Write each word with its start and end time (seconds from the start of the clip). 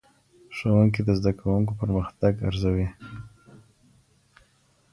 ښوونکی 0.55 1.01
د 1.05 1.09
زدهکوونکو 1.19 1.71
پرمختګ 1.81 2.33
ارزوي. 2.49 2.87